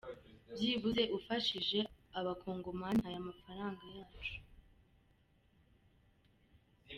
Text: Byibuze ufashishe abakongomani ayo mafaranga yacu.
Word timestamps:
Byibuze 0.53 1.03
ufashishe 1.17 1.79
abakongomani 2.19 3.01
ayo 3.09 3.19
mafaranga 3.27 3.81
yacu. 3.95 4.37